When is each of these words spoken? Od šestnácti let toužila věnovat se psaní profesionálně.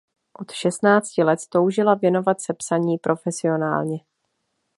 Od 0.33 0.51
šestnácti 0.51 1.23
let 1.23 1.39
toužila 1.49 1.95
věnovat 1.95 2.41
se 2.41 2.53
psaní 2.53 2.97
profesionálně. 2.97 3.99